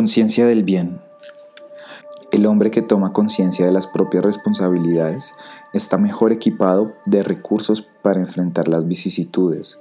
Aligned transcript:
Conciencia 0.00 0.46
del 0.46 0.64
bien. 0.64 0.98
El 2.32 2.46
hombre 2.46 2.70
que 2.70 2.80
toma 2.80 3.12
conciencia 3.12 3.66
de 3.66 3.72
las 3.72 3.86
propias 3.86 4.24
responsabilidades 4.24 5.34
está 5.74 5.98
mejor 5.98 6.32
equipado 6.32 6.94
de 7.04 7.22
recursos 7.22 7.82
para 8.00 8.18
enfrentar 8.18 8.66
las 8.66 8.88
vicisitudes, 8.88 9.78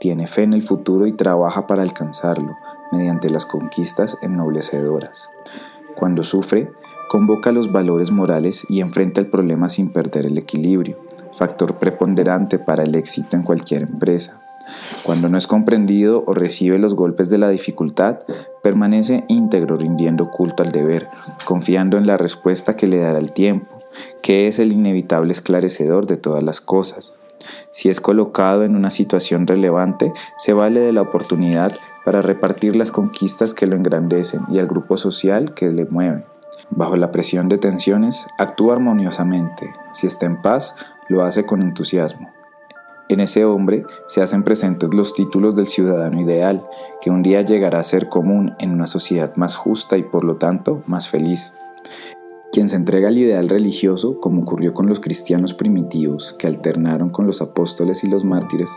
tiene 0.00 0.26
fe 0.26 0.42
en 0.42 0.52
el 0.52 0.62
futuro 0.62 1.06
y 1.06 1.12
trabaja 1.12 1.68
para 1.68 1.82
alcanzarlo 1.82 2.56
mediante 2.90 3.30
las 3.30 3.46
conquistas 3.46 4.18
ennoblecedoras. 4.20 5.28
Cuando 5.94 6.24
sufre, 6.24 6.68
convoca 7.08 7.52
los 7.52 7.70
valores 7.70 8.10
morales 8.10 8.66
y 8.68 8.80
enfrenta 8.80 9.20
el 9.20 9.30
problema 9.30 9.68
sin 9.68 9.92
perder 9.92 10.26
el 10.26 10.38
equilibrio, 10.38 10.98
factor 11.30 11.78
preponderante 11.78 12.58
para 12.58 12.82
el 12.82 12.96
éxito 12.96 13.36
en 13.36 13.44
cualquier 13.44 13.82
empresa. 13.82 14.40
Cuando 15.04 15.28
no 15.28 15.38
es 15.38 15.46
comprendido 15.46 16.24
o 16.26 16.34
recibe 16.34 16.78
los 16.78 16.94
golpes 16.94 17.30
de 17.30 17.38
la 17.38 17.48
dificultad, 17.48 18.18
permanece 18.62 19.24
íntegro 19.28 19.76
rindiendo 19.76 20.30
culto 20.30 20.62
al 20.62 20.72
deber, 20.72 21.08
confiando 21.44 21.98
en 21.98 22.06
la 22.06 22.16
respuesta 22.16 22.76
que 22.76 22.86
le 22.86 22.98
dará 22.98 23.18
el 23.18 23.32
tiempo, 23.32 23.78
que 24.22 24.46
es 24.46 24.58
el 24.58 24.72
inevitable 24.72 25.32
esclarecedor 25.32 26.06
de 26.06 26.16
todas 26.16 26.42
las 26.42 26.60
cosas. 26.60 27.18
Si 27.70 27.88
es 27.88 28.00
colocado 28.00 28.64
en 28.64 28.76
una 28.76 28.90
situación 28.90 29.46
relevante, 29.46 30.12
se 30.36 30.52
vale 30.52 30.80
de 30.80 30.92
la 30.92 31.02
oportunidad 31.02 31.72
para 32.04 32.22
repartir 32.22 32.76
las 32.76 32.92
conquistas 32.92 33.54
que 33.54 33.66
lo 33.66 33.76
engrandecen 33.76 34.42
y 34.48 34.58
el 34.58 34.66
grupo 34.66 34.96
social 34.96 35.54
que 35.54 35.70
le 35.70 35.86
mueve. 35.86 36.24
Bajo 36.70 36.96
la 36.96 37.10
presión 37.10 37.48
de 37.48 37.58
tensiones, 37.58 38.26
actúa 38.38 38.74
armoniosamente. 38.74 39.72
Si 39.92 40.06
está 40.06 40.26
en 40.26 40.40
paz, 40.40 40.74
lo 41.08 41.22
hace 41.22 41.44
con 41.44 41.62
entusiasmo. 41.62 42.30
En 43.12 43.20
ese 43.20 43.44
hombre 43.44 43.84
se 44.06 44.22
hacen 44.22 44.42
presentes 44.42 44.94
los 44.94 45.12
títulos 45.12 45.54
del 45.54 45.66
ciudadano 45.66 46.18
ideal, 46.18 46.64
que 47.02 47.10
un 47.10 47.22
día 47.22 47.42
llegará 47.42 47.78
a 47.78 47.82
ser 47.82 48.08
común 48.08 48.54
en 48.58 48.70
una 48.70 48.86
sociedad 48.86 49.36
más 49.36 49.54
justa 49.54 49.98
y 49.98 50.02
por 50.02 50.24
lo 50.24 50.36
tanto 50.36 50.82
más 50.86 51.10
feliz. 51.10 51.52
Quien 52.52 52.70
se 52.70 52.76
entrega 52.76 53.08
al 53.08 53.18
ideal 53.18 53.50
religioso, 53.50 54.18
como 54.18 54.40
ocurrió 54.40 54.72
con 54.72 54.86
los 54.86 54.98
cristianos 54.98 55.52
primitivos 55.52 56.34
que 56.38 56.46
alternaron 56.46 57.10
con 57.10 57.26
los 57.26 57.42
apóstoles 57.42 58.02
y 58.02 58.08
los 58.08 58.24
mártires, 58.24 58.70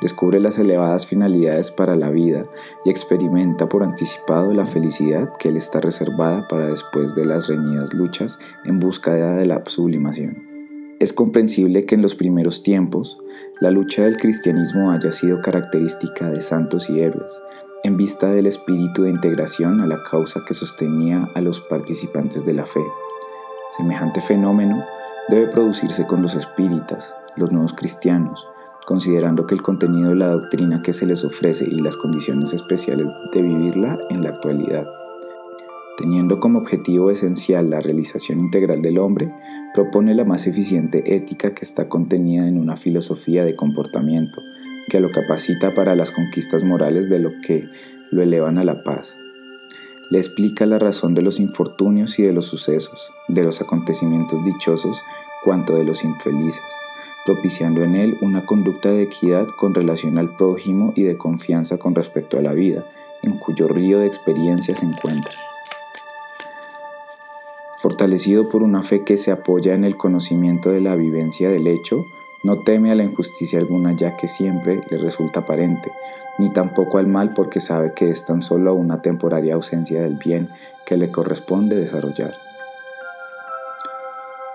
descubre 0.00 0.40
las 0.40 0.58
elevadas 0.58 1.06
finalidades 1.06 1.70
para 1.70 1.94
la 1.94 2.08
vida 2.08 2.42
y 2.86 2.90
experimenta 2.90 3.68
por 3.68 3.82
anticipado 3.82 4.54
la 4.54 4.64
felicidad 4.64 5.30
que 5.38 5.52
le 5.52 5.58
está 5.58 5.82
reservada 5.82 6.48
para 6.48 6.68
después 6.68 7.14
de 7.14 7.26
las 7.26 7.48
reñidas 7.48 7.92
luchas 7.92 8.38
en 8.64 8.80
busca 8.80 9.12
de 9.12 9.44
la 9.44 9.62
sublimación. 9.66 10.53
Es 11.04 11.12
comprensible 11.12 11.84
que 11.84 11.96
en 11.96 12.00
los 12.00 12.14
primeros 12.14 12.62
tiempos 12.62 13.18
la 13.60 13.70
lucha 13.70 14.04
del 14.04 14.16
cristianismo 14.16 14.90
haya 14.90 15.12
sido 15.12 15.42
característica 15.42 16.30
de 16.30 16.40
santos 16.40 16.88
y 16.88 17.00
héroes, 17.00 17.42
en 17.82 17.98
vista 17.98 18.28
del 18.28 18.46
espíritu 18.46 19.02
de 19.02 19.10
integración 19.10 19.82
a 19.82 19.86
la 19.86 19.98
causa 20.10 20.40
que 20.48 20.54
sostenía 20.54 21.28
a 21.34 21.42
los 21.42 21.60
participantes 21.60 22.46
de 22.46 22.54
la 22.54 22.64
fe. 22.64 22.80
Semejante 23.76 24.22
fenómeno 24.22 24.82
debe 25.28 25.48
producirse 25.48 26.06
con 26.06 26.22
los 26.22 26.36
espíritas, 26.36 27.14
los 27.36 27.52
nuevos 27.52 27.74
cristianos, 27.74 28.46
considerando 28.86 29.46
que 29.46 29.54
el 29.54 29.60
contenido 29.60 30.08
de 30.08 30.16
la 30.16 30.28
doctrina 30.28 30.80
que 30.82 30.94
se 30.94 31.04
les 31.04 31.22
ofrece 31.22 31.66
y 31.66 31.82
las 31.82 31.98
condiciones 31.98 32.54
especiales 32.54 33.08
de 33.34 33.42
vivirla 33.42 33.98
en 34.08 34.22
la 34.22 34.30
actualidad 34.30 34.86
teniendo 35.96 36.40
como 36.40 36.58
objetivo 36.58 37.10
esencial 37.10 37.70
la 37.70 37.80
realización 37.80 38.40
integral 38.40 38.82
del 38.82 38.98
hombre, 38.98 39.32
propone 39.74 40.14
la 40.14 40.24
más 40.24 40.46
eficiente 40.46 41.16
ética 41.16 41.52
que 41.52 41.64
está 41.64 41.88
contenida 41.88 42.46
en 42.46 42.58
una 42.58 42.76
filosofía 42.76 43.44
de 43.44 43.56
comportamiento, 43.56 44.40
que 44.88 45.00
lo 45.00 45.10
capacita 45.10 45.74
para 45.74 45.96
las 45.96 46.12
conquistas 46.12 46.62
morales 46.62 47.10
de 47.10 47.18
lo 47.18 47.32
que 47.44 47.66
lo 48.12 48.22
elevan 48.22 48.56
a 48.58 48.64
la 48.64 48.80
paz. 48.84 49.16
Le 50.12 50.18
explica 50.18 50.64
la 50.64 50.78
razón 50.78 51.14
de 51.14 51.22
los 51.22 51.40
infortunios 51.40 52.20
y 52.20 52.22
de 52.22 52.32
los 52.32 52.46
sucesos, 52.46 53.10
de 53.26 53.42
los 53.42 53.60
acontecimientos 53.60 54.44
dichosos 54.44 55.02
cuanto 55.42 55.74
de 55.74 55.82
los 55.82 56.04
infelices, 56.04 56.62
propiciando 57.26 57.82
en 57.82 57.96
él 57.96 58.16
una 58.20 58.46
conducta 58.46 58.92
de 58.92 59.02
equidad 59.02 59.48
con 59.48 59.74
relación 59.74 60.18
al 60.18 60.36
prójimo 60.36 60.92
y 60.94 61.02
de 61.02 61.18
confianza 61.18 61.78
con 61.78 61.96
respecto 61.96 62.38
a 62.38 62.42
la 62.42 62.52
vida, 62.52 62.84
en 63.24 63.32
cuyo 63.38 63.66
río 63.66 63.98
de 63.98 64.06
experiencia 64.06 64.76
se 64.76 64.84
encuentra 64.86 65.34
fortalecido 67.84 68.48
por 68.48 68.62
una 68.62 68.82
fe 68.82 69.04
que 69.04 69.18
se 69.18 69.30
apoya 69.30 69.74
en 69.74 69.84
el 69.84 69.94
conocimiento 69.94 70.70
de 70.70 70.80
la 70.80 70.94
vivencia 70.94 71.50
del 71.50 71.66
hecho, 71.66 72.02
no 72.42 72.56
teme 72.62 72.90
a 72.90 72.94
la 72.94 73.04
injusticia 73.04 73.58
alguna 73.58 73.92
ya 73.92 74.16
que 74.16 74.26
siempre 74.26 74.80
le 74.90 74.96
resulta 74.96 75.40
aparente, 75.40 75.92
ni 76.38 76.50
tampoco 76.50 76.96
al 76.96 77.08
mal 77.08 77.34
porque 77.34 77.60
sabe 77.60 77.92
que 77.92 78.10
es 78.10 78.24
tan 78.24 78.40
solo 78.40 78.72
una 78.72 79.02
temporaria 79.02 79.52
ausencia 79.52 80.00
del 80.00 80.16
bien 80.16 80.48
que 80.86 80.96
le 80.96 81.10
corresponde 81.10 81.76
desarrollar. 81.76 82.32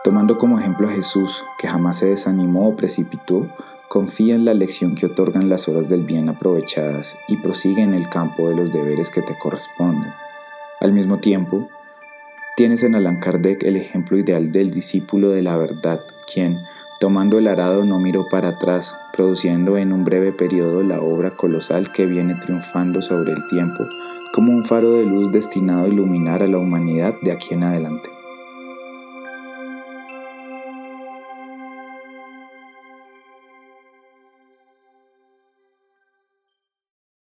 Tomando 0.04 0.40
como 0.40 0.58
ejemplo 0.58 0.88
a 0.88 0.92
Jesús, 0.92 1.44
que 1.60 1.68
jamás 1.68 1.98
se 1.98 2.08
desanimó 2.08 2.68
o 2.70 2.76
precipitó, 2.76 3.46
confía 3.90 4.34
en 4.34 4.44
la 4.44 4.56
lección 4.56 4.96
que 4.96 5.06
otorgan 5.06 5.50
las 5.50 5.68
horas 5.68 5.88
del 5.88 6.02
bien 6.02 6.30
aprovechadas 6.30 7.16
y 7.28 7.38
prosigue 7.38 7.84
en 7.84 7.94
el 7.94 8.10
campo 8.10 8.50
de 8.50 8.56
los 8.56 8.74
deberes 8.74 9.12
que 9.12 9.22
te 9.22 9.38
corresponden. 9.38 10.12
Al 10.80 10.94
mismo 10.94 11.20
tiempo, 11.20 11.70
Tienes 12.60 12.84
en 12.84 12.94
Allan 12.94 13.22
Kardec 13.22 13.64
el 13.64 13.78
ejemplo 13.78 14.18
ideal 14.18 14.52
del 14.52 14.70
discípulo 14.70 15.30
de 15.30 15.42
la 15.42 15.56
verdad, 15.56 16.02
quien, 16.30 16.58
tomando 17.00 17.38
el 17.38 17.48
arado, 17.48 17.86
no 17.86 18.00
miró 18.00 18.28
para 18.30 18.50
atrás, 18.50 18.98
produciendo 19.14 19.78
en 19.78 19.94
un 19.94 20.04
breve 20.04 20.34
periodo 20.34 20.84
la 20.84 21.00
obra 21.00 21.30
colosal 21.30 21.90
que 21.94 22.06
viene 22.06 22.36
triunfando 22.36 23.02
sobre 23.02 23.32
el 23.32 23.48
tiempo, 23.48 23.86
como 24.34 24.52
un 24.52 24.66
faro 24.66 24.96
de 24.96 25.06
luz 25.06 25.32
destinado 25.32 25.86
a 25.86 25.88
iluminar 25.88 26.44
a 26.44 26.48
la 26.48 26.58
humanidad 26.58 27.14
de 27.22 27.32
aquí 27.32 27.54
en 27.54 27.64
adelante. 27.64 28.10